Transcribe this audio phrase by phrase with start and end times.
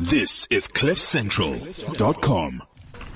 [0.00, 2.62] This is CliffCentral.com.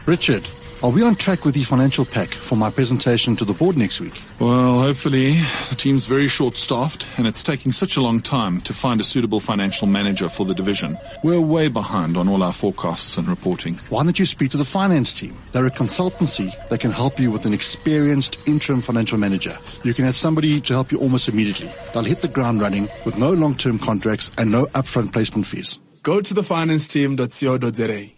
[0.04, 0.46] Richard,
[0.83, 4.03] are we on track with the financial pack for my presentation to the board next
[4.03, 4.21] week?
[4.38, 5.32] Well, hopefully.
[5.70, 9.04] The team's very short staffed and it's taking such a long time to find a
[9.04, 10.98] suitable financial manager for the division.
[11.22, 13.76] We're way behind on all our forecasts and reporting.
[13.88, 15.35] Why don't you speak to the finance team?
[15.53, 19.56] They're a consultancy that can help you with an experienced interim financial manager.
[19.84, 21.70] You can have somebody to help you almost immediately.
[21.95, 25.78] They'll hit the ground running with no long-term contracts and no upfront placement fees.
[26.05, 28.10] Go to thefinanceteam.co.za.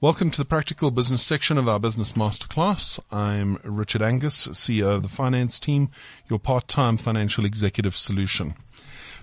[0.00, 2.98] Welcome to the practical business section of our business masterclass.
[3.12, 5.90] I'm Richard Angus, CEO of the finance team,
[6.30, 8.54] your part-time financial executive solution.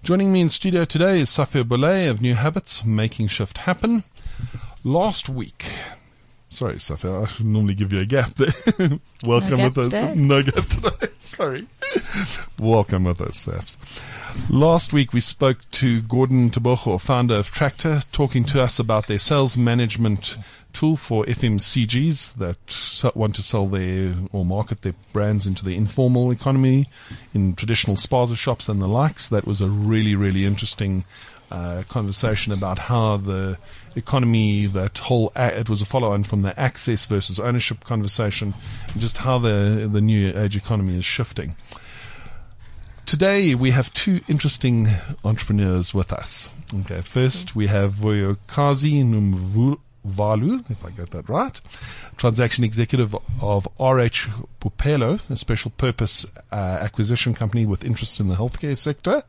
[0.04, 4.04] Joining me in studio today is Safia Boulay of New Habits, making shift happen.
[4.84, 5.66] Last week,
[6.50, 9.00] sorry Safia, I should normally give you a gap there.
[9.26, 10.16] Welcome No gap with us.
[10.16, 11.08] No gap today.
[11.18, 11.68] sorry.
[12.60, 13.78] Welcome with us, Safs.
[14.50, 19.20] Last week we spoke to Gordon Tabojo, founder of Tractor, talking to us about their
[19.20, 20.38] sales management
[20.74, 26.32] tool for FMCGs that want to sell their or market their brands into the informal
[26.32, 26.88] economy
[27.34, 29.30] in traditional spaza shops and the likes.
[29.30, 31.06] That was a really, really interesting
[31.50, 33.58] uh, conversation about how the
[33.96, 38.54] economy, that whole, it was a follow on from the access versus ownership conversation,
[38.92, 41.56] and just how the, the new age economy is shifting.
[43.06, 44.88] Today we have two interesting
[45.24, 46.50] entrepreneurs with us.
[46.82, 51.62] Okay, first we have Vuyokazi Nomvalo, if I got that right,
[52.18, 58.36] transaction executive of RH Bophelo, a special purpose uh, acquisition company with interests in the
[58.36, 59.22] healthcare sector,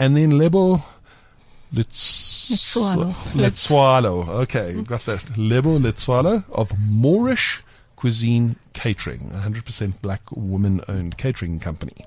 [0.00, 0.82] and then Lebo
[1.72, 3.12] Let's Letsoalo.
[3.34, 4.28] Letsoalo.
[4.42, 5.38] Okay, got that.
[5.38, 7.60] Lebo Letsoalo of Morish
[7.94, 12.04] Cuisine Catering, a 100% black woman owned catering company.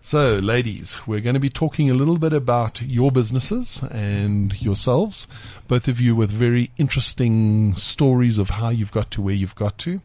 [0.00, 5.26] So, ladies, we're going to be talking a little bit about your businesses and yourselves.
[5.68, 9.76] Both of you with very interesting stories of how you've got to where you've got
[9.78, 10.00] to.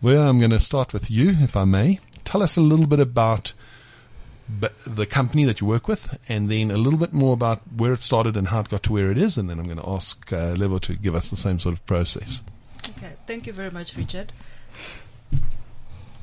[0.00, 1.98] Well, I'm going to start with you, if I may.
[2.24, 3.52] Tell us a little bit about
[4.86, 8.00] the company that you work with, and then a little bit more about where it
[8.00, 10.32] started and how it got to where it is, and then I'm going to ask
[10.32, 12.42] uh, Lebo to give us the same sort of process.
[12.96, 14.32] Okay, thank you very much, Richard.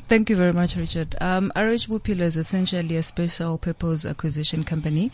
[0.08, 1.16] Thank you very much, Richard.
[1.20, 5.12] Um, RH Bophelo is essentially a special purpose acquisition company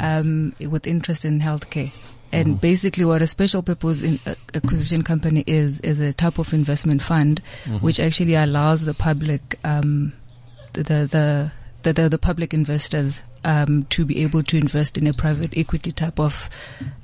[0.00, 1.92] um, with interest in healthcare.
[2.32, 6.52] And basically, what a special purpose in, uh, acquisition company is is a type of
[6.52, 7.40] investment fund,
[7.80, 10.12] which actually allows the public, um,
[10.72, 11.52] the the
[11.82, 15.92] the, the, the public investors um, to be able to invest in a private equity
[15.92, 16.50] type of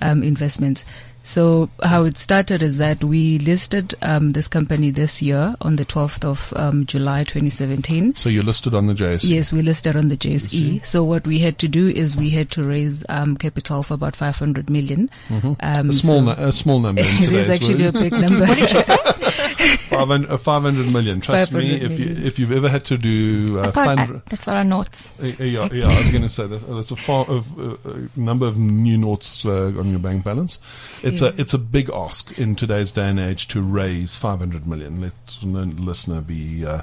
[0.00, 0.84] um, investments.
[1.22, 5.84] So how it started is that we listed um, this company this year on the
[5.84, 8.14] 12th of um, July 2017.
[8.16, 9.28] So you're listed on the JSE.
[9.28, 10.84] Yes, we listed on the JSE.
[10.84, 14.16] So what we had to do is we had to raise um, capital for about
[14.16, 15.10] 500 million.
[15.28, 15.90] Um, Mm-hmm.
[15.90, 17.00] A small, so nu- a small number.
[17.02, 18.10] In it today's is actually a world.
[18.10, 18.46] big number.
[19.90, 21.20] 500, uh, 500 million.
[21.20, 24.06] Trust me, 500 if you, if you've ever had to do uh, I fund, I,
[24.28, 25.12] that's what I notes.
[25.20, 27.76] Uh, yeah, yeah, I was going to say that uh, that's a far of uh,
[27.88, 30.58] uh, number of new notes uh, on your bank balance.
[31.02, 31.28] It's Yeah.
[31.28, 35.00] a it's a big ask in today's day and age to raise 500 million.
[35.00, 35.12] Let
[35.42, 36.82] no listener be uh,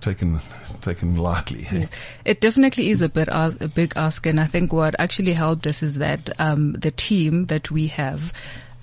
[0.00, 0.40] taken
[0.80, 1.66] taken lightly.
[1.70, 1.90] Yes.
[2.24, 5.82] It definitely is a bit a big ask, and I think what actually helped us
[5.82, 8.32] is that um, the team that we have.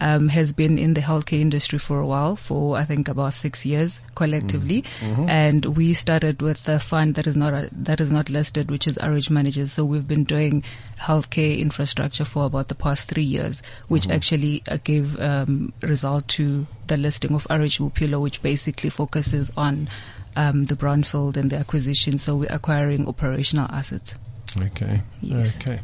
[0.02, 3.66] Um, has been in the healthcare industry for a while, for I think about six
[3.66, 4.84] years collectively,
[5.30, 8.88] and we started with a fund that is not a, that is not listed, which
[8.88, 9.72] is RH Managers.
[9.72, 10.66] So we've been doing
[11.00, 16.68] healthcare infrastructure for about the past three years, which actually uh, gave um, result to
[16.88, 19.88] the listing of RH Bophelo, which basically focuses on
[20.36, 22.18] um, the brownfield and the acquisition.
[22.18, 24.16] So we're acquiring operational assets.
[24.58, 25.02] Okay.
[25.22, 25.60] Yes.
[25.60, 25.80] Okay.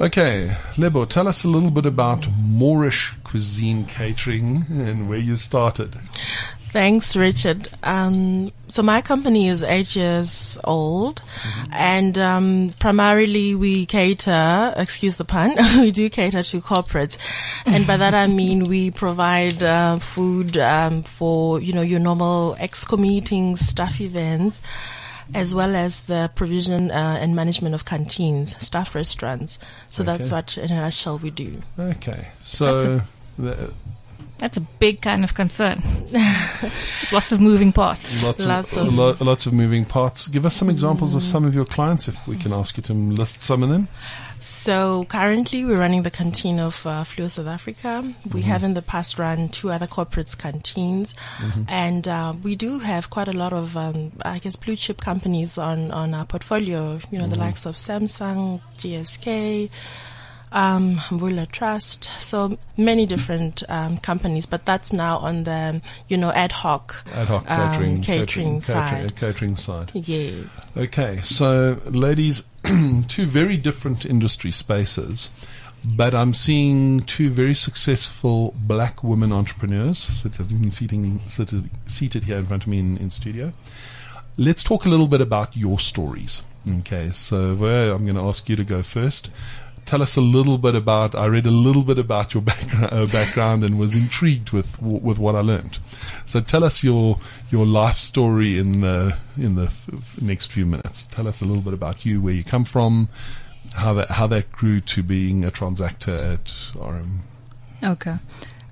[0.00, 5.96] Okay, Lebo, tell us a little bit about Morish cuisine catering and where you started.
[6.70, 7.68] Thanks, Richard.
[7.82, 11.20] Um, so my company is eight years old,
[11.72, 14.72] and um, primarily we cater.
[14.76, 15.56] Excuse the pun.
[15.80, 17.16] we do cater to corporates,
[17.66, 22.54] and by that I mean we provide uh, food um, for you know your normal
[22.60, 24.60] exco meetings, staff events.
[25.34, 29.58] As well as the provision uh, and management of canteens, staff restaurants.
[29.88, 31.62] So that's what, in a nutshell, we do.
[31.78, 33.02] Okay, so
[33.38, 33.72] the,
[34.38, 35.82] That's a big kind of concern.
[37.12, 38.22] Lots of moving parts.
[38.22, 40.28] lots, Lots of, of- lo- lots of moving parts.
[40.28, 42.92] Give us some examples of some of your clients, if we can ask you to
[42.94, 43.88] list some of them.
[44.40, 48.02] So currently we're running the canteen of uh, Fluor South Africa.
[48.32, 48.48] We Mm-hmm.
[48.50, 51.14] have in the past run two other corporates canteens,
[51.68, 55.58] and uh, we do have quite a lot of, um, I guess, blue chip companies
[55.58, 56.98] on on our portfolio.
[57.10, 57.40] You know, the Mm-hmm.
[57.44, 59.70] likes of Samsung, GSK.
[60.50, 66.30] um, Mvula Trust, so many different um, companies, but that's now on the you know
[66.30, 69.16] ad hoc Ad hoc um, catering, catering, catering, side.
[69.16, 69.90] catering side.
[69.92, 70.60] Yes.
[70.74, 72.44] Okay, so ladies,
[73.08, 75.30] two very different industry spaces,
[75.84, 82.46] but I'm seeing two very successful black women entrepreneurs sitting, seating, seated, seated here in
[82.46, 83.52] front of me in, in studio.
[84.36, 86.42] Let's talk a little bit about your stories.
[86.80, 89.30] Okay, so I'm going to ask you to go first.
[89.88, 91.14] Tell us a little bit about.
[91.14, 95.18] I read a little bit about your background, uh, background and was intrigued with with
[95.18, 95.78] what I learned.
[96.26, 97.18] So tell us your
[97.48, 101.04] your life story in the in the f- next few minutes.
[101.04, 103.08] Tell us a little bit about you, where you come from,
[103.76, 107.22] how that how that grew to being a transactor at RM.
[107.82, 108.18] Okay.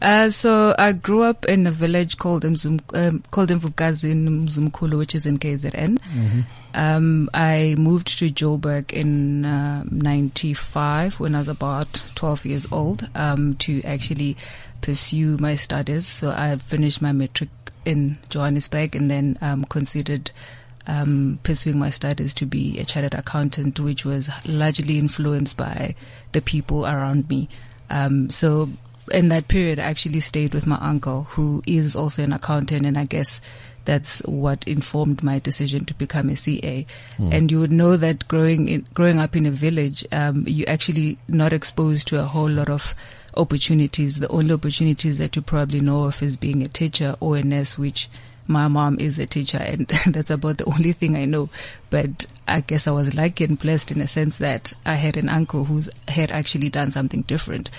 [0.07, 5.17] Uh, so I grew up in a village called Mzum, um, called in Mzumkulu, which
[5.17, 5.99] is in KZN.
[6.75, 13.11] Um, I moved to Joburg in uh, 95 when I was about 12 years old
[13.17, 14.37] um, to actually
[14.81, 16.07] pursue my studies.
[16.07, 17.49] So I finished my matric
[17.85, 20.31] in Johannesburg and then um, considered
[20.87, 25.97] um, pursuing my studies to be a chartered accountant, which was largely influenced by
[26.31, 27.49] the people around me.
[27.91, 28.69] Um, so
[29.13, 32.99] in that period, I actually stayed with my uncle, who is also an accountant, and
[32.99, 33.41] I guess
[33.85, 36.85] that's what informed my decision to become a CA.
[37.19, 41.19] And you would know that growing in, growing up in a village, um, you're actually
[41.29, 42.95] not exposed to a whole lot of
[43.37, 44.19] opportunities.
[44.19, 47.79] The only opportunities that you probably know of is being a teacher or a nurse,
[47.79, 48.11] which
[48.49, 51.49] my mom is a teacher and that's about the only thing I know.
[51.91, 55.29] But I guess I was lucky and blessed in a sense that I had an
[55.29, 57.71] uncle who's had actually done something different.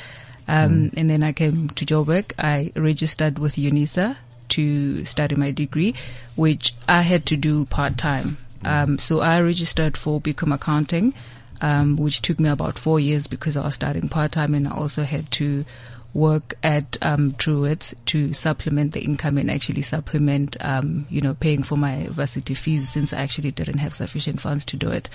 [0.47, 2.31] Um, and then I came to Joburg.
[2.37, 4.17] I registered with UNISA
[4.49, 5.93] to study my degree,
[6.35, 8.37] which I had to do part time.
[8.63, 11.13] Um, so I registered for BCom Accounting,
[11.61, 14.71] um, which took me about four years because I was studying part time and I
[14.71, 15.65] also had to
[16.13, 21.63] work at um, Truworths to supplement the income and actually supplement, um, you know, paying
[21.63, 25.09] for my varsity fees since I actually didn't have sufficient funds to do it.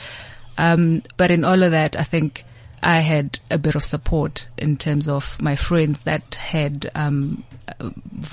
[0.58, 2.44] Um, but in all of that, I think
[2.82, 7.44] I had a bit of support in terms of my friends that had um,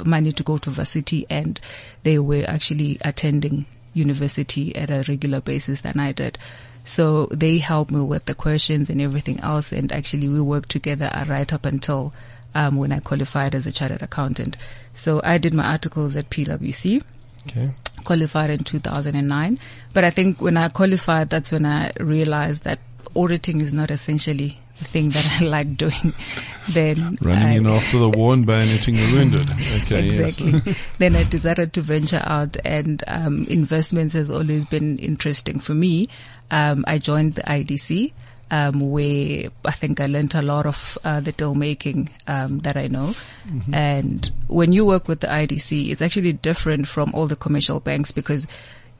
[0.03, 1.59] money to go to varsity and
[2.03, 6.37] they were actually attending university at a regular basis than I did.
[6.83, 11.09] So they helped me with the questions and everything else, and actually we worked together
[11.13, 12.13] uh, right up until
[12.55, 14.57] um, when I qualified as a chartered accountant.
[14.93, 17.03] So I did my articles at PwC
[17.47, 17.71] Okay.
[18.03, 19.59] qualified in 2009.
[19.93, 22.79] But I think when I qualified, that's when I realized that
[23.15, 26.13] auditing is not essentially the thing that I like doing.
[26.69, 29.49] Then Running I, in after the war and bayoneting the wounded.
[29.83, 30.07] Okay.
[30.07, 30.75] exactly.
[30.99, 36.09] Then I decided to venture out, and um, investments has always been interesting for me.
[36.51, 38.13] Um, I joined the IDC.
[38.51, 42.77] Um, where I think I learned a lot of uh, the deal making um, that
[42.77, 43.13] I know.
[43.71, 48.11] And when you work with the IDC, it's actually different from all the commercial banks
[48.11, 48.47] because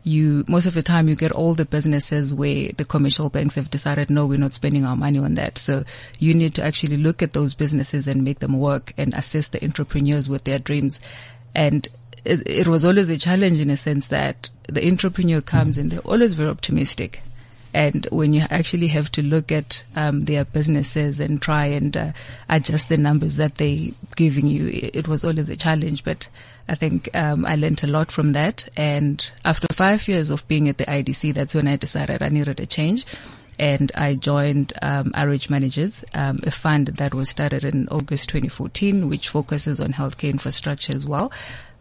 [0.04, 3.70] you most of the time you get all the businesses where the commercial banks have
[3.70, 5.58] decided no we're not spending our money on that.
[5.58, 5.84] So
[6.20, 9.64] you need to actually look at those businesses and make them work and assist the
[9.64, 11.00] entrepreneurs with their dreams.
[11.54, 11.88] And
[12.26, 16.00] it, it was always a challenge in a sense that the entrepreneur comes and they're
[16.00, 17.22] always very optimistic.
[17.74, 22.12] And when you actually have to look at um, their businesses and try and uh,
[22.50, 26.04] adjust the numbers that they're giving you, it was always a challenge.
[26.04, 26.30] But
[26.70, 28.70] I think um, I learned a lot from that.
[28.78, 32.60] And after five years of being at the IDC, that's when I decided I needed
[32.60, 33.06] a change.
[33.58, 35.12] And I joined um,
[35.50, 40.96] Managers, um, a fund that was started in August 2014, which focuses on healthcare infrastructure
[40.96, 41.32] as well.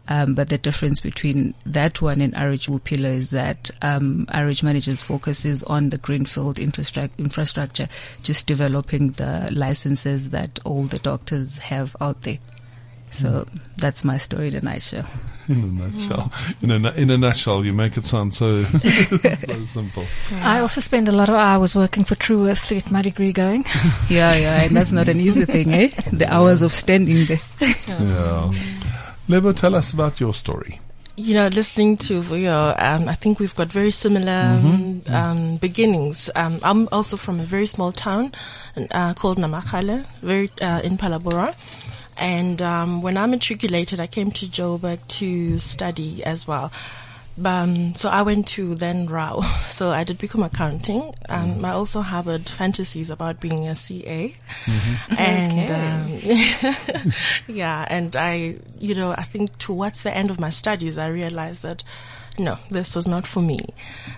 [0.09, 5.61] Um, but the difference between that one and RH Bophelo is that um, Managers focuses
[5.63, 7.87] on the greenfield infrastru- infrastructure,
[8.23, 12.39] just developing the licenses that all the doctors have out there.
[13.09, 13.47] So
[13.77, 15.05] that's my story in a nutshell.
[15.49, 16.31] In a nutshell.
[16.61, 20.05] In a, in a nutshell, you make it sound so, so simple.
[20.43, 23.65] I also spend a lot of hours working for Truworth to get my degree going.
[24.09, 25.89] Yeah, yeah, and that's not an easy thing, eh?
[26.13, 27.39] The hours of standing there.
[27.87, 28.51] Yeah.
[29.27, 30.79] Lebo, tell us about your story.
[31.17, 36.29] You know, listening to Vuyo, um, I think we've got very similar um, um, beginnings.
[36.35, 38.31] Um, I'm also from a very small town
[38.91, 41.53] uh, called Namakgale, very uh, in Phalaborwa.
[42.19, 46.71] And um, when I matriculated, I came to Joburg to study as well.
[47.43, 49.41] Um, so I went to then RAU.
[49.79, 51.13] So I did BCom accounting.
[51.29, 54.35] Um, I also harbored fantasies about being a CA.
[55.17, 57.13] And, um,
[57.47, 61.63] yeah, and I, you know, I think towards the end of my studies, I realized
[61.63, 61.83] that
[62.39, 63.59] no, this was not for me.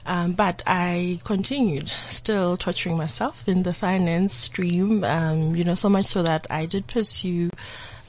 [0.05, 5.89] Um, but I continued still torturing myself in the finance stream, um, you know, so
[5.89, 7.49] much so that I did pursue,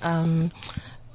[0.03, 0.51] um,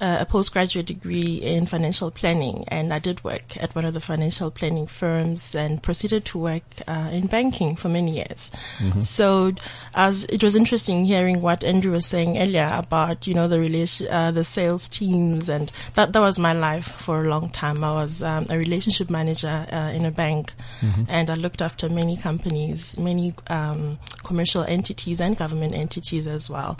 [0.00, 4.50] a postgraduate degree in financial planning and I did work at one of the financial
[4.50, 8.50] planning firms and proceeded to work uh, in banking for many years.
[8.78, 9.00] Mm-hmm.
[9.00, 9.52] So
[9.94, 14.06] as it was interesting hearing what Andrew was saying earlier about, you know, the relation,
[14.08, 17.82] uh, the sales teams and that, that was my life for a long time.
[17.82, 21.04] I was um, a relationship manager uh, in a bank mm-hmm.
[21.08, 26.78] and I looked after many companies, many um, commercial entities and government entities as well.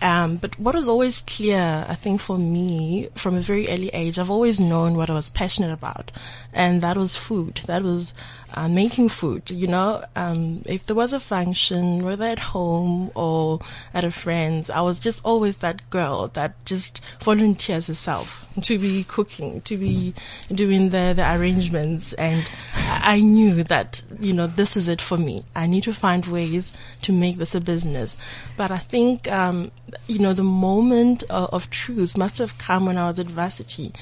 [0.00, 4.18] Um, but what was always clear, I think for me, from a very early age,
[4.18, 6.12] I've always known what I was passionate about.
[6.52, 7.60] And that was food.
[7.66, 8.12] That was
[8.54, 9.50] uh, making food.
[9.50, 13.60] You know, um, if there was a function, whether at home or
[13.94, 19.04] at a friend's, I was just always that girl that just volunteers herself to be
[19.04, 20.14] cooking, to be
[20.52, 22.12] doing the, the arrangements.
[22.14, 25.40] And I knew that, you know, this is it for me.
[25.54, 28.16] I need to find ways to make this a business.
[28.56, 29.70] But I think, um,
[30.06, 33.92] you know, the moment of, of truth must have come when I was at varsity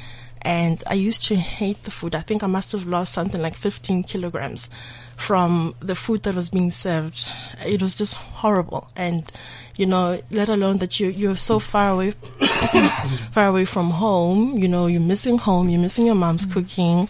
[0.46, 2.14] and I used to hate the food.
[2.14, 4.70] I think I must have lost something like 15 kilograms
[5.16, 7.26] from the food that was being served.
[7.66, 8.88] It was just horrible.
[8.94, 9.30] And,
[9.76, 12.12] you know, let alone that you, you're so far away,
[13.32, 16.60] far away from home, you know, you're missing home, you're missing your mom's mm-hmm.
[16.60, 17.08] cooking,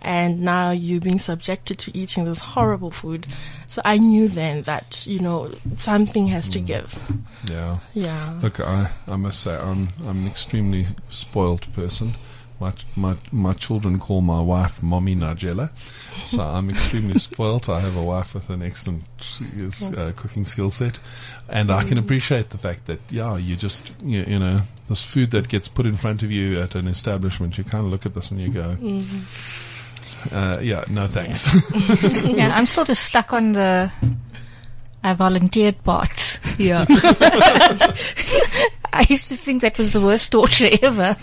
[0.00, 3.28] and now you're being subjected to eating this horrible food.
[3.68, 6.66] So I knew then that, you know, something has to mm.
[6.66, 6.98] give.
[7.48, 7.78] Yeah.
[7.94, 8.40] Yeah.
[8.42, 12.16] Look, I, I must say, I'm, I'm an extremely spoiled person.
[12.60, 15.70] My, my, my children call my wife Mommy Nigella.
[16.24, 17.68] So I'm extremely spoilt.
[17.68, 19.04] I have a wife with an excellent
[19.96, 21.00] uh, cooking skill set.
[21.48, 25.32] And I can appreciate the fact that, yeah, you just, you, you, know, this food
[25.32, 28.14] that gets put in front of you at an establishment, you kind of look at
[28.14, 30.34] this and you go, mm-hmm.
[30.34, 31.48] uh, yeah, no thanks.
[32.24, 33.90] yeah, I'm sort of stuck on the
[35.04, 36.38] I volunteered part.
[36.58, 36.84] Yeah.
[38.92, 41.16] I used to think that was the worst torture ever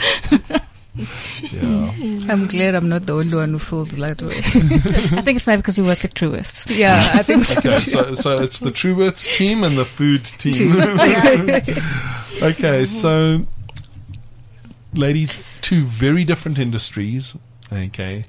[1.52, 1.92] yeah.
[2.32, 4.38] I'm glad I'm not the only one who feels that way.
[4.38, 6.76] I think it's maybe because you work at Truworths.
[6.76, 7.60] Yeah, I think so.
[7.60, 10.76] Okay, so, so it's the Truworths team and the food team.
[12.44, 13.46] okay, so
[14.94, 17.36] ladies, two very different industries.
[17.72, 18.26] Okay.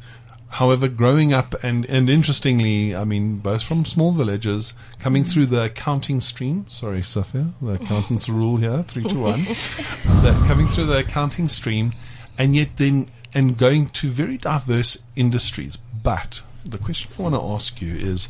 [0.50, 5.62] However, growing up and, and interestingly, I mean, both from small villages, coming through the
[5.62, 6.66] accounting stream.
[6.68, 9.44] Sorry, Sophia, the accountant's rule here, three to one.
[9.44, 11.92] the, coming through the accounting stream
[12.38, 15.76] and yet then and going to very diverse industries.
[15.76, 18.28] But the question I want to ask you is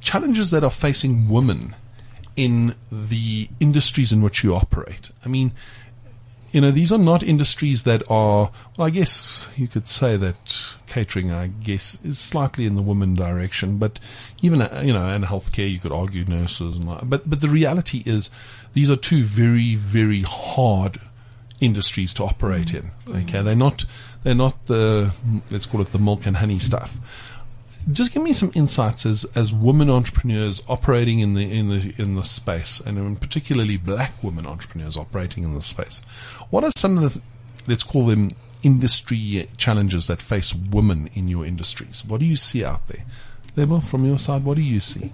[0.00, 1.74] challenges that are facing women
[2.36, 5.10] in the industries in which you operate.
[5.24, 5.52] I mean,
[6.52, 10.64] you know, these are not industries that are, well, I guess you could say that
[10.86, 14.00] catering, I guess, is slightly in the women direction, but
[14.42, 18.02] even, uh, you know, and healthcare, you could argue nurses and, but, but the reality
[18.04, 18.30] is
[18.72, 21.00] these are two very, very hard
[21.60, 22.90] industries to operate in.
[23.06, 23.24] Mm.
[23.24, 23.84] Okay, they're not
[24.22, 25.12] they're not the
[25.50, 26.98] let's call it the milk and honey stuff.
[27.90, 32.14] Just give me some insights as as women entrepreneurs operating in the in the in
[32.14, 36.00] the space, and particularly black women entrepreneurs operating in the space.
[36.50, 37.20] What are some of the
[37.66, 42.04] let's call them industry challenges that face women in your industries?
[42.06, 43.04] What do you see out there?
[43.56, 45.12] Lebo, from your side, what do you see?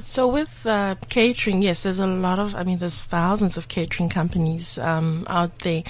[0.00, 4.08] So with uh, catering, yes, there's a lot of, I mean, there's thousands of catering
[4.08, 5.82] companies um, out there.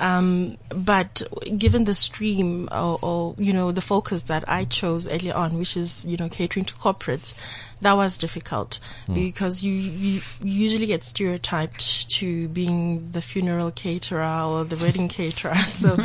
[0.00, 1.22] Um, but
[1.56, 5.76] given the stream or, or, you know, the focus that I chose earlier on, which
[5.76, 7.34] is, you know, catering to corporates,
[7.82, 9.14] that was difficult mm.
[9.14, 15.54] because you, you usually get stereotyped to being the funeral caterer or the wedding caterer.
[15.54, 15.96] So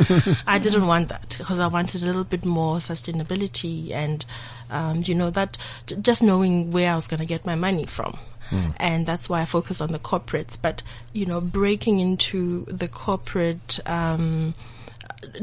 [0.48, 4.24] I didn't want that because I wanted a little bit more sustainability and,
[4.70, 5.58] um, you know, that
[6.02, 8.18] just knowing where I was going to get my money from.
[8.50, 8.74] Mm.
[8.78, 10.58] And that's why I focus on the corporates.
[10.62, 10.82] But,
[11.14, 14.56] you know, breaking into the corporate, um,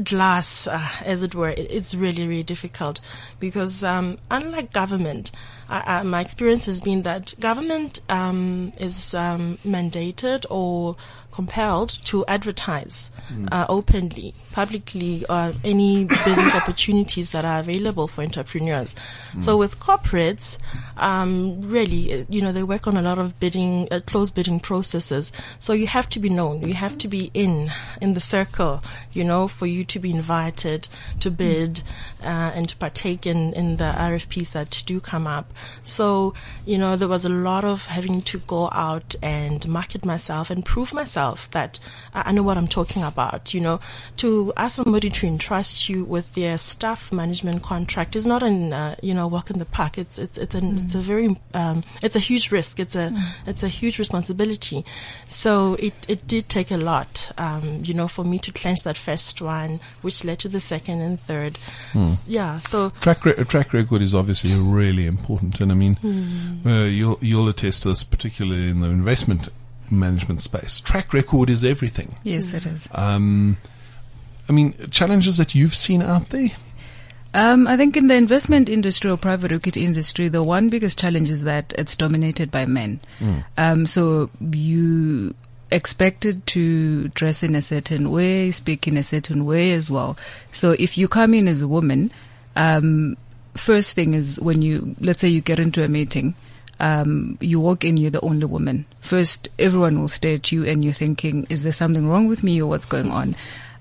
[0.03, 2.99] glass, uh, as it were, it's really, really difficult
[3.39, 5.31] because um, unlike government,
[5.69, 10.95] uh, my experience has been that government um, is um, mandated or
[11.35, 13.47] compelled to advertise mm.
[13.51, 18.95] uh, openly, publicly, uh, any business opportunities that are available for entrepreneurs.
[19.33, 19.43] Mm.
[19.43, 20.57] So with corporates,
[20.95, 25.33] um, really, you know, they work on a lot of bidding, uh, closed bidding processes.
[25.59, 26.65] So you have to be known.
[26.65, 27.69] You have to be in
[27.99, 28.81] in the circle,
[29.11, 30.87] you know, for you to be invited
[31.19, 31.81] to bid
[32.23, 35.51] uh, and to partake in in the RFPs that do come up.
[35.83, 36.33] So,
[36.65, 40.63] you know, there was a lot of having to go out and market myself and
[40.65, 41.79] prove myself that
[42.13, 43.53] I know what I'm talking about.
[43.53, 43.79] You know,
[44.17, 48.95] to ask somebody to entrust you with their staff management contract is not an, uh,
[49.01, 49.97] you know, walk in the park.
[49.97, 52.79] It's, it's, it's an, it's a very, um, it's a huge risk.
[52.79, 53.13] It's a,
[53.45, 54.83] it's a huge responsibility.
[55.27, 58.97] So it, it did take a lot, um, you know, for me to clench that
[58.97, 61.57] first one, which led to the second and third.
[61.95, 62.59] S- Yeah.
[62.59, 66.67] So, Track re- track record is obviously really important, and I mean, Hmm.
[66.67, 69.49] uh, you'll you'll attest to this, particularly in the investment
[69.91, 70.79] management space.
[70.79, 72.13] Track record is everything.
[72.23, 72.89] Yes, it is.
[72.93, 73.57] Um,
[74.49, 76.49] I mean, challenges that you've seen out there.
[77.33, 81.29] Um, I think in the investment industry or private equity industry, the one biggest challenge
[81.29, 82.99] is that it's dominated by men.
[83.57, 85.35] Um, so you
[85.71, 90.15] expected to dress in a certain way, speak in a certain way as well.
[90.51, 92.09] So if you come in as a woman,
[92.55, 93.17] um,
[93.55, 96.35] first thing is when you, let's say you get into a meeting,
[96.79, 98.85] um, you walk in, you're the only woman.
[99.01, 102.61] First, everyone will stare at you and you're thinking, is there something wrong with me
[102.61, 103.35] or what's going on?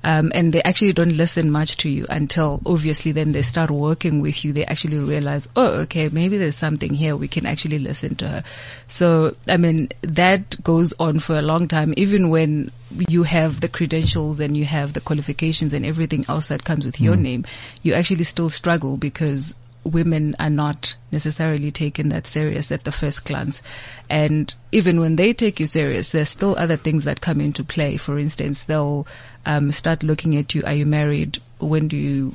[0.05, 4.21] Um, and they actually don't listen much to you until obviously then they start working
[4.21, 4.53] with you.
[4.53, 7.17] They actually realize, oh, okay, maybe there's something here.
[7.17, 8.45] We can actually listen to her.
[8.87, 12.71] So, I mean, that goes on for a long time, even when
[13.09, 17.01] you have the credentials and you have the qualifications and everything else that comes with
[17.01, 17.47] your name,
[17.83, 19.55] you actually still struggle because
[19.85, 23.63] women are not necessarily taken that serious at the first glance.
[24.09, 27.97] And even when they take you serious, there's still other things that come into play.
[27.97, 29.07] For instance, they'll
[29.47, 30.63] um, start looking at you.
[30.65, 31.41] Are you married?
[31.59, 32.35] When do you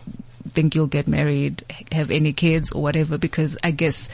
[0.49, 1.63] think you'll get married?
[1.91, 3.17] Have any kids or whatever?
[3.17, 4.07] Because I guess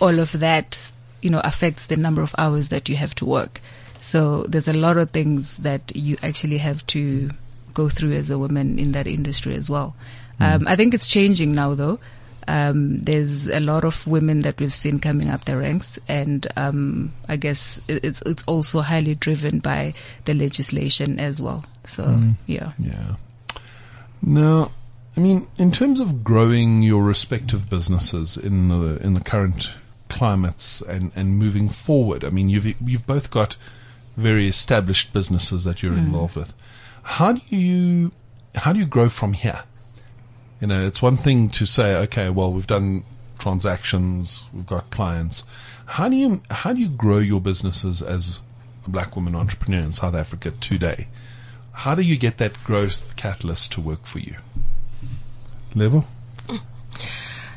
[0.00, 3.60] all of that, you know, affects the number of hours that you have to work.
[4.00, 7.30] So there's a lot of things that you actually have to
[7.72, 9.94] go through as a woman in that industry as well.
[10.40, 12.00] Um, I think it's changing now though.
[12.48, 17.12] Um, there's a lot of women that we've seen coming up the ranks, and um,
[17.28, 19.94] I guess it's it's also highly driven by
[20.24, 21.64] the legislation as well.
[21.84, 23.16] So yeah, Yeah.
[24.22, 24.70] Now,
[25.16, 29.72] I mean, in terms of growing your respective businesses in the in the current
[30.08, 33.56] climates and, and moving forward, I mean, you've you've both got
[34.16, 36.54] very established businesses that you're involved with.
[37.02, 38.12] How do you
[38.54, 39.64] how do you grow from here?
[40.62, 43.02] You know, it's one thing to say, okay, well, we've done
[43.40, 45.42] transactions, we've got clients.
[45.86, 48.40] How do you how do you grow your businesses as
[48.86, 51.08] a black woman entrepreneur in South Africa today?
[51.72, 54.36] How do you get that growth catalyst to work for you?
[55.74, 56.04] Lebo?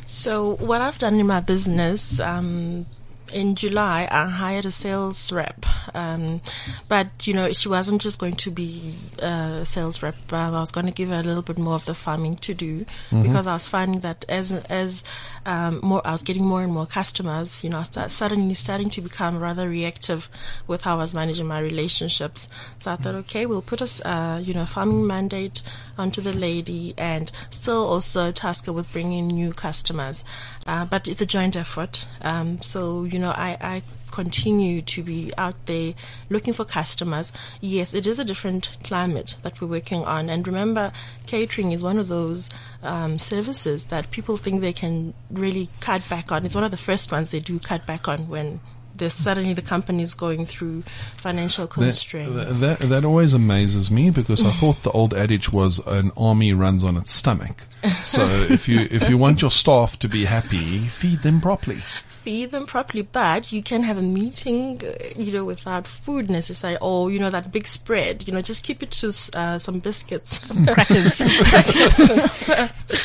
[0.08, 2.88] So what I've done in my business, um,
[3.32, 5.64] in July, I hired a sales rep.
[5.94, 6.42] Um,
[6.88, 10.16] but you know, she wasn't just going to be a sales rep.
[10.32, 12.86] I was going to give her a little bit more of the farming to do
[13.12, 15.04] because I was finding that as as
[15.46, 17.64] um, more, I was getting more and more customers.
[17.64, 20.28] You know, I start, suddenly starting to become rather reactive
[20.68, 22.48] with how I was managing my relationships.
[22.80, 25.62] So I thought, okay, we'll put a uh, you know farming mandate
[25.98, 30.24] onto the lady and still also task her with bringing new customers.
[30.68, 32.08] Uh, but it's a joint effort.
[32.22, 33.84] Um, so you know, I, I
[34.16, 35.94] continue to be out there
[36.30, 37.34] looking for customers.
[37.60, 40.30] Yes, it is a different climate that we're working on.
[40.30, 40.94] And remember,
[41.28, 42.50] catering is one of those
[42.82, 46.46] um, services that people think they can really cut back on.
[46.46, 48.62] It's one of the first ones they do cut back on when
[48.96, 50.86] there's suddenly the company's going through
[51.18, 52.62] financial That, constraints.
[52.62, 56.86] that, that always amazes me because I thought the old adage was an army runs
[56.86, 57.66] on its stomach.
[58.04, 61.84] So if you if you want your staff to be happy, feed them properly.
[62.26, 66.80] feed them properly, but you can have a meeting, uh, you know, without food necessarily,
[66.82, 70.40] or, you know, that big spread, you know, just keep it to uh, some biscuits.
[70.66, 71.22] Crackers.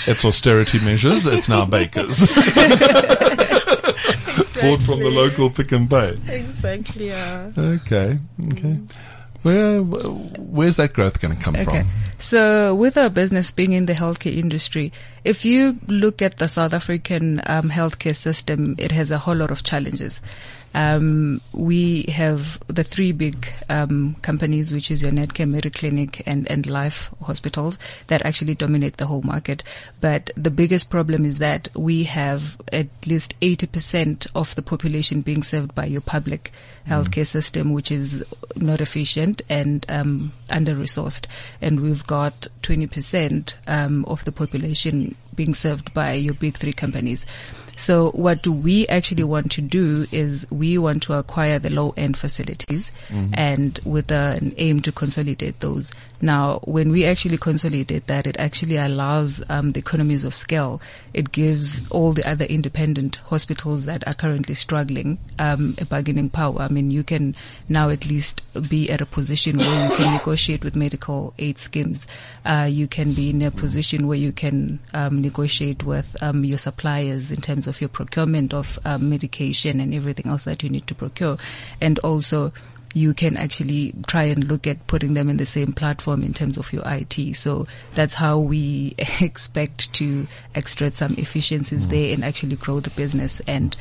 [0.09, 1.27] It's austerity measures.
[1.27, 2.21] It's now bakers.
[4.61, 6.19] Bought from the local Pick n Pay.
[6.27, 7.51] exactly, yeah.
[7.59, 8.19] Okay.
[8.53, 8.79] Okay.
[9.43, 11.65] Where where's that growth going to come Okay.
[11.65, 11.89] from?
[12.19, 14.93] So with our business being in the healthcare industry,
[15.25, 19.51] if you look at the South African um, healthcare system, it has a whole lot
[19.51, 20.21] of challenges.
[20.75, 26.67] Um, we have the three big um, companies, which is your Netcare, Mediclinic, and and
[26.67, 29.63] Life hospitals that actually dominate the whole market.
[30.01, 35.43] But the biggest problem is that we have at least 80% of the population being
[35.43, 36.53] served by your public
[36.87, 38.25] healthcare system, which is
[38.57, 41.27] not efficient and um, under resourced.
[41.61, 47.27] And we've got 20% um, of the population being served by your big three companies.
[47.77, 51.95] So what do we actually want to do is we want to acquire the low
[51.97, 53.33] end facilities mm-hmm.
[53.35, 55.91] and with an aim to consolidate those.
[56.23, 60.81] Now, when we actually consolidate that, it actually allows um, the economies of scale.
[61.15, 66.61] It gives all the other independent hospitals that are currently struggling um, a bargaining power.
[66.61, 67.35] I mean, you can
[67.69, 72.07] now at least be at a position where you can negotiate with medical aid schemes.
[72.45, 76.59] Uh, you can be in a position where you can um, negotiate with um, your
[76.59, 80.87] suppliers in terms of your procurement of um, medication and everything else that you need
[80.87, 81.39] to procure,
[81.81, 82.53] and also
[82.93, 86.59] you can actually try and look at putting them in the same platform in terms
[86.59, 87.37] of your IT.
[87.37, 93.41] So that's how we expect to extract some efficiencies there and actually grow the business
[93.47, 93.77] and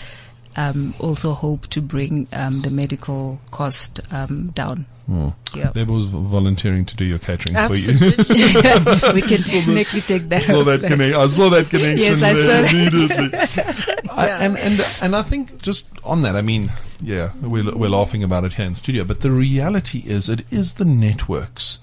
[0.56, 4.86] um, also hope to bring um, the medical cost um, down.
[5.56, 5.72] Yeah.
[5.74, 7.90] Deb was volunteering to do your catering for you.
[7.90, 9.14] Absolutely.
[9.14, 10.44] we can definitely take that.
[10.44, 11.16] saw that connection.
[11.16, 14.10] I saw that connection Yes, I there saw immediately.
[14.12, 16.70] I, and and and I think just on that, I mean,
[17.02, 20.74] yeah, we're we're laughing about it here in studio, but the reality is, it is
[20.74, 21.80] the networks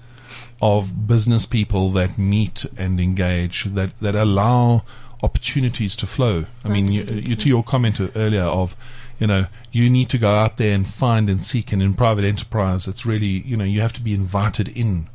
[0.61, 4.83] of business people that meet and engage that that allow
[5.23, 6.45] opportunities to flow.
[6.63, 8.75] I mean, you, you to your comment earlier of
[9.19, 11.71] you know, you need to go out there and find and seek.
[11.71, 15.07] And in private enterprise, it's really, you know, you have to be invited in,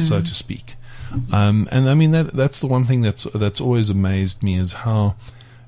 [0.00, 0.74] so to speak.
[1.32, 4.72] Um, and I mean, that, that's the one thing that's, that's always amazed me is
[4.72, 5.14] how,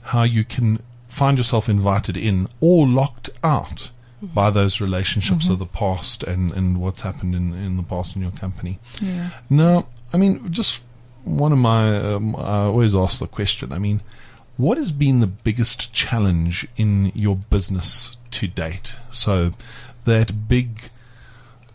[0.02, 0.80] how you can
[1.18, 6.80] find yourself invited in or locked out by those relationships of the past and, and
[6.80, 8.78] what's happened in, in the past in your company.
[9.00, 9.30] Yeah.
[9.48, 10.82] Now, I mean, just
[11.24, 14.00] one of my, um, I always ask the question, I mean,
[14.56, 18.96] what has been the biggest challenge in your business to date?
[19.10, 19.54] So,
[20.04, 20.90] that big,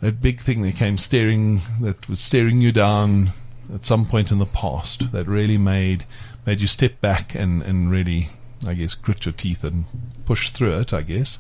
[0.02, 3.32] that big thing that came staring, that was staring you down
[3.74, 6.06] at some point in the past, that really made
[6.46, 8.30] made you step back and and really,
[8.66, 9.86] I guess, grit your teeth and
[10.26, 10.94] push through it.
[10.94, 11.40] I guess,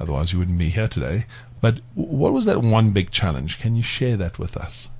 [0.00, 1.26] otherwise you wouldn't be here today.
[1.60, 3.58] But what was that one big challenge?
[3.58, 4.90] Can you share that with us?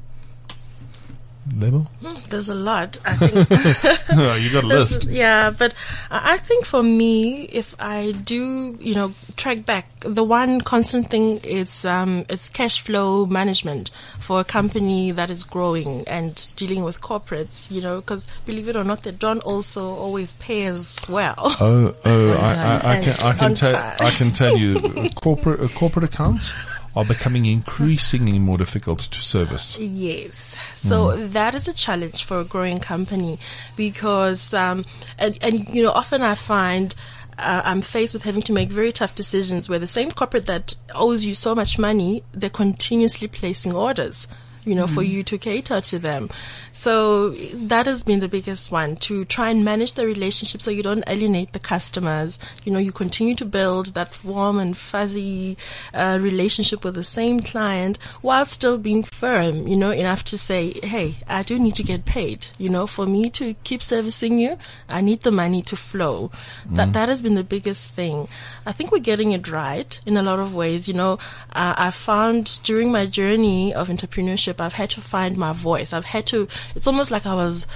[1.56, 1.86] Lebo?
[2.28, 2.98] There's a lot.
[3.04, 3.34] I think
[4.16, 5.04] no, you got a list.
[5.04, 5.74] Yeah, but
[6.10, 11.38] I think for me, if I do, you know, track back, the one constant thing
[11.38, 17.00] is um, it's cash flow management for a company that is growing and dealing with
[17.00, 17.68] corporates.
[17.70, 21.34] You know, because believe it or not, they don't also always pay as well.
[21.38, 23.74] Oh, oh, I, I, I can, I can tell.
[23.74, 26.52] I can tell you, corporate uh, corporate accounts
[26.94, 29.78] are becoming increasingly more difficult to service.
[29.78, 30.56] Yes.
[30.74, 33.38] So that is a challenge for a growing company
[33.76, 34.84] because, um,
[35.18, 36.94] and, and, you know, often I find,
[37.38, 40.74] uh, I'm faced with having to make very tough decisions where the same corporate that
[40.94, 44.26] owes you so much money, they're continuously placing orders.
[44.64, 46.30] You know, for you to cater to them.
[46.70, 50.82] So that has been the biggest one to try and manage the relationship so you
[50.82, 52.38] don't alienate the customers.
[52.64, 55.56] You know, you continue to build that warm and fuzzy
[55.92, 60.72] uh, relationship with the same client while still being firm, you know, enough to say,
[60.82, 62.46] hey, I do need to get paid.
[62.58, 66.30] You know, for me to keep servicing you, I need the money to flow.
[66.70, 68.28] That That has been the biggest thing.
[68.64, 70.86] I think we're getting it right in a lot of ways.
[70.86, 71.12] You know,
[71.52, 75.92] uh, I found during my journey of entrepreneurship, I've had to find my voice.
[75.92, 77.66] I've had to, it's almost like I was,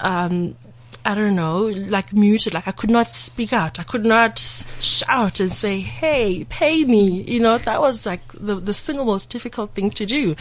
[0.00, 0.56] um,
[1.04, 3.78] I don't know, like muted, like I could not speak out.
[3.78, 4.40] I could not
[4.80, 7.22] shout and say, hey, pay me.
[7.22, 10.34] You know, that was like the, the single most difficult thing to do.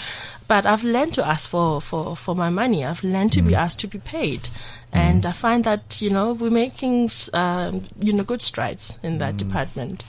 [0.48, 2.84] But I've learned to ask for, for, for my money.
[2.84, 4.50] I've learned to be asked to be paid.
[4.92, 9.38] And I find that, you know, we're making, um, you know, good strides in that
[9.38, 10.04] department.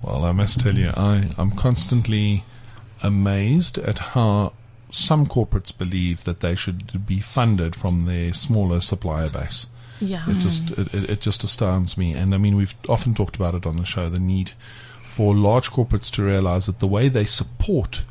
[0.00, 2.42] Well, I must tell you, I, I'm constantly
[3.02, 4.54] amazed at how
[4.92, 9.66] some corporates believe that they should be funded from their smaller supplier base.
[10.00, 10.22] Yeah.
[10.28, 12.12] It just it, it just astounds me.
[12.12, 14.08] And I mean, we've often talked about it on the show.
[14.08, 14.52] The need
[15.04, 18.04] for large corporates to realize that the way they support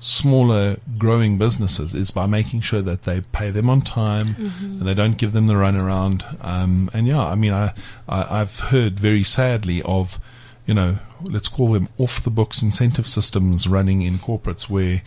[0.00, 4.94] smaller growing businesses is by making sure that they pay them on time and they
[4.94, 6.44] don't give them the runaround.
[6.44, 7.72] Um, and yeah, I mean, I,
[8.08, 10.20] I I've heard very sadly of
[10.66, 15.02] you know let's call them off the books incentive systems running in corporates where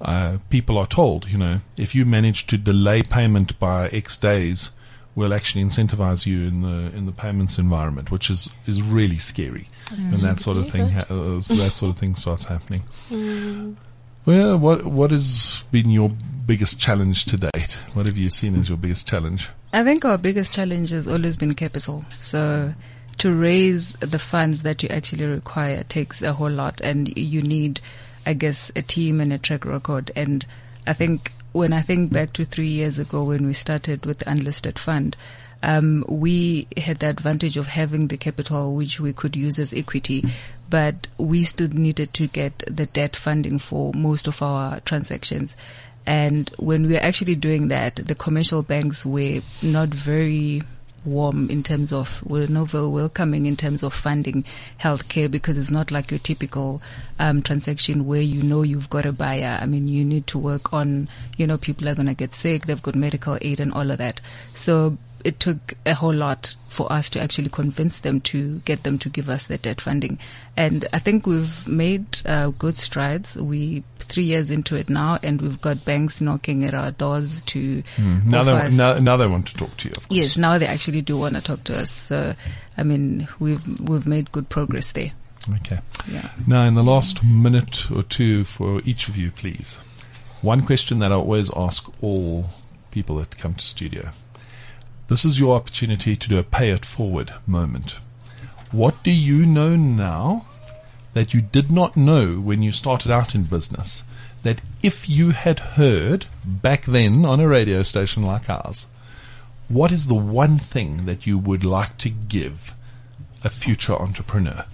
[0.00, 4.70] uh, people are told, you know, if you manage to delay payment by X days,
[5.14, 9.68] we'll actually incentivize you in the in the payments environment, which is is really scary.
[9.90, 12.82] And that sort of thing, ha- uh, so that sort of thing starts happening.
[14.26, 16.10] Well, what what has been your
[16.44, 17.78] biggest challenge to date?
[17.94, 19.48] What have you seen as your biggest challenge?
[19.72, 22.04] I think our biggest challenge has always been capital.
[22.20, 22.74] So
[23.18, 27.80] to raise the funds that you actually require takes a whole lot and you need,
[28.26, 30.10] I guess, a team and a track record.
[30.14, 30.44] And
[30.86, 34.30] I think when I think back to three years ago when we started with the
[34.30, 35.16] unlisted fund,
[35.62, 40.24] um, we had the advantage of having the capital which we could use as equity,
[40.68, 45.56] but we still needed to get the debt funding for most of our transactions.
[46.06, 50.62] And when we were actually doing that, the commercial banks were not very
[51.06, 54.44] warm in terms of were not very welcoming in terms of funding
[54.80, 56.82] healthcare because it's not like your typical
[57.18, 59.58] um, transaction where you know you've got a buyer.
[59.60, 62.66] I mean, you need to work on, you know, people are going to get sick,
[62.66, 64.20] they've got medical aid and all of that.
[64.54, 68.96] So it took a whole lot for us to actually convince them to get them
[68.96, 70.20] to give us the debt funding.
[70.56, 73.36] And I think we've made uh, good strides.
[73.36, 77.82] We three years into it now, and we've got banks knocking at our doors to
[77.98, 79.94] Now offer they, now, now they want to talk to you.
[79.96, 80.16] Of course.
[80.16, 81.90] Yes, now they actually do want to talk to us.
[81.90, 82.34] So,
[82.76, 85.10] I mean, we've we've made good progress there.
[85.56, 85.80] Okay.
[86.08, 86.30] Yeah.
[86.46, 89.78] Now, in the last minute or two for each of you, please.
[90.40, 92.46] One question that I always ask all
[92.92, 94.10] people that come to studio.
[95.08, 98.00] This is your opportunity to do a pay it forward moment.
[98.72, 100.46] What do you know now
[101.14, 104.02] that you did not know when you started out in business?
[104.42, 108.88] That if you had heard back then on a radio station like ours,
[109.68, 112.74] what is the one thing that you would like to give
[113.44, 114.64] a future entrepreneur?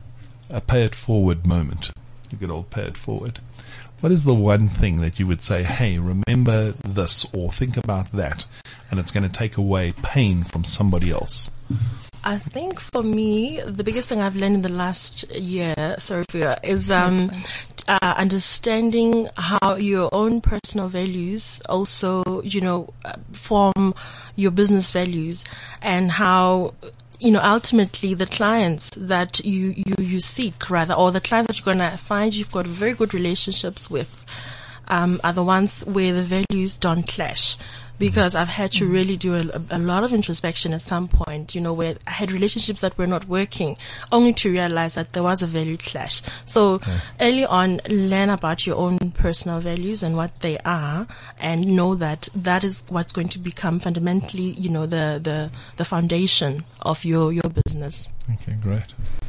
[0.49, 1.91] A pay it forward moment.
[2.33, 3.41] A good old pay it forward.
[4.03, 8.11] What is the one thing that you would say, hey, remember this or think about
[8.11, 8.45] that,
[8.91, 11.53] and it's going to take away pain from somebody else?
[12.25, 16.39] I think for me, the biggest thing I've learned in the last year, sorry for
[16.39, 17.31] you, is um,
[17.87, 23.95] uh, understanding how your own personal values also, you know, uh, form
[24.35, 25.45] your business values
[25.81, 26.75] and how
[27.23, 31.59] you know, ultimately the clients that you, you, you seek rather, or the clients that
[31.59, 34.27] you're going to find you've got very good relationships with,
[34.89, 37.57] um, are the ones where the values don't clash.
[38.03, 41.61] Because I've had to really do a, a lot of introspection at some point, you
[41.61, 43.77] know, where I had relationships that were not working,
[44.11, 46.21] only to realize that there was a value clash.
[46.45, 46.81] So
[47.21, 51.07] early on, learn about your own personal values and what they are,
[51.39, 55.85] and know that that is what's going to become fundamentally, you know, the the, the
[55.85, 58.09] foundation of your your business.
[58.31, 58.83] Okay, great.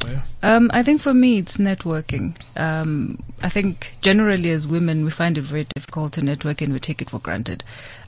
[0.06, 0.22] Yeah.
[0.42, 2.36] Um, I think for me, it's networking.
[2.56, 6.80] Um, I think generally as women, we find it very difficult to network and we
[6.80, 7.64] take it for granted.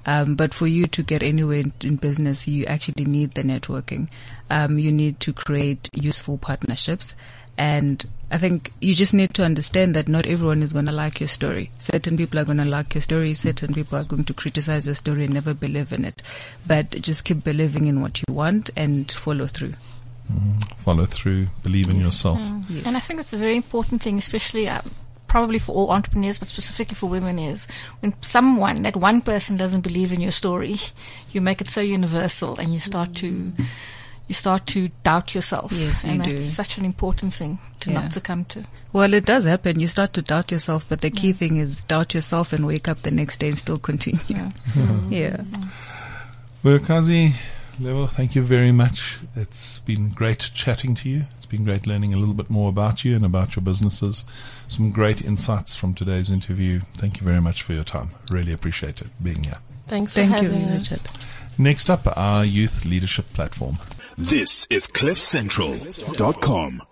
[0.06, 4.08] Um, but for you to get anywhere in, in business, you actually need the networking.
[4.48, 7.14] Um, you need to create useful partnerships.
[7.58, 11.20] And I think you just need to understand that not everyone is going to like
[11.20, 11.70] your story.
[11.78, 13.34] Certain people are going to like your story.
[13.34, 16.22] Certain people are going to criticize your story and never believe in it.
[16.66, 19.74] But just keep believing in what you want and follow through.
[20.84, 22.40] Follow through, believe in yourself.
[22.68, 22.86] Yes.
[22.86, 24.82] And I think it's a very important thing, especially uh,
[25.28, 27.66] probably for all entrepreneurs, but specifically for women, is
[28.00, 30.76] when someone, that one person doesn't believe in your story,
[31.32, 33.52] you make it so universal and you start to,
[34.28, 35.72] you start to doubt yourself.
[35.72, 36.38] Yes, you and do.
[36.38, 38.00] such an important thing to Yeah.
[38.02, 38.64] not succumb to.
[38.92, 39.78] Well, it does happen.
[39.78, 43.02] You start to doubt yourself, but the key thing is doubt yourself and wake up
[43.02, 44.20] the next day and still continue.
[44.28, 44.50] Yeah.
[45.10, 45.36] Yeah.
[46.62, 47.34] Well, Kazi,
[47.78, 49.18] Lebo, thank you very much.
[49.36, 51.24] It's been great chatting to you.
[51.46, 54.24] It's been great learning a little bit more about you and about your businesses.
[54.66, 56.80] Some great insights from today's interview.
[56.94, 58.10] Thank you very much for your time.
[58.32, 59.58] Really appreciate it being here.
[59.86, 60.90] Thanks for Thank you, having us.
[60.90, 61.08] Richard.
[61.56, 63.78] Next up, our youth leadership platform.
[64.18, 66.82] This is CliffCentral.com.